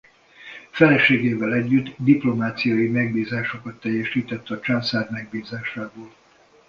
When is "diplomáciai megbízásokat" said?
1.97-3.79